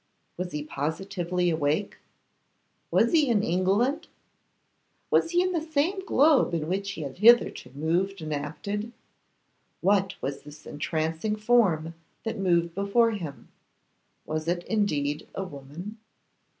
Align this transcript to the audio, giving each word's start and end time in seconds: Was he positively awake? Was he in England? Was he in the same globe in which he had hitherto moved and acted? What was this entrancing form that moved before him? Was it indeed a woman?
Was 0.35 0.51
he 0.51 0.63
positively 0.63 1.51
awake? 1.51 1.97
Was 2.89 3.11
he 3.11 3.27
in 3.29 3.43
England? 3.43 4.07
Was 5.11 5.29
he 5.29 5.43
in 5.43 5.51
the 5.51 5.61
same 5.61 6.03
globe 6.07 6.55
in 6.55 6.67
which 6.67 6.93
he 6.93 7.01
had 7.01 7.19
hitherto 7.19 7.69
moved 7.75 8.19
and 8.19 8.33
acted? 8.33 8.93
What 9.79 10.15
was 10.19 10.41
this 10.41 10.65
entrancing 10.65 11.35
form 11.35 11.93
that 12.23 12.39
moved 12.39 12.73
before 12.73 13.11
him? 13.11 13.49
Was 14.25 14.47
it 14.47 14.63
indeed 14.63 15.27
a 15.35 15.43
woman? 15.43 15.99